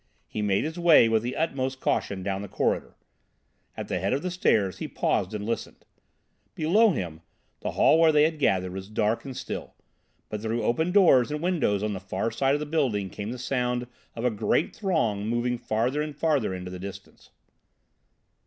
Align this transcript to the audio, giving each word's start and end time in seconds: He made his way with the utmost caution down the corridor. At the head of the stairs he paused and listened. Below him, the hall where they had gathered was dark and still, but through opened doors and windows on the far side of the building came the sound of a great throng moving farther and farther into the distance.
He 0.25 0.41
made 0.41 0.63
his 0.63 0.79
way 0.79 1.07
with 1.07 1.21
the 1.21 1.35
utmost 1.35 1.79
caution 1.79 2.23
down 2.23 2.41
the 2.41 2.47
corridor. 2.47 2.95
At 3.77 3.87
the 3.87 3.99
head 3.99 4.13
of 4.13 4.23
the 4.23 4.31
stairs 4.31 4.79
he 4.79 4.87
paused 4.87 5.31
and 5.35 5.45
listened. 5.45 5.85
Below 6.55 6.89
him, 6.89 7.21
the 7.59 7.73
hall 7.73 7.99
where 7.99 8.11
they 8.11 8.23
had 8.23 8.39
gathered 8.39 8.73
was 8.73 8.89
dark 8.89 9.25
and 9.25 9.37
still, 9.37 9.75
but 10.27 10.41
through 10.41 10.63
opened 10.63 10.95
doors 10.95 11.29
and 11.29 11.39
windows 11.39 11.83
on 11.83 11.93
the 11.93 11.99
far 11.99 12.31
side 12.31 12.55
of 12.55 12.59
the 12.59 12.65
building 12.65 13.11
came 13.11 13.29
the 13.29 13.37
sound 13.37 13.85
of 14.15 14.25
a 14.25 14.31
great 14.31 14.75
throng 14.75 15.27
moving 15.27 15.59
farther 15.59 16.01
and 16.01 16.15
farther 16.17 16.51
into 16.51 16.71
the 16.71 16.79
distance. 16.79 17.29